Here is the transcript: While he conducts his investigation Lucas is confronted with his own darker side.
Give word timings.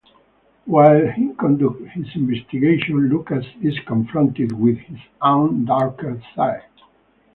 While 0.65 1.11
he 1.11 1.31
conducts 1.35 1.91
his 1.93 2.07
investigation 2.15 3.07
Lucas 3.11 3.45
is 3.61 3.77
confronted 3.85 4.51
with 4.51 4.79
his 4.79 4.97
own 5.21 5.65
darker 5.65 6.19
side. 6.35 6.63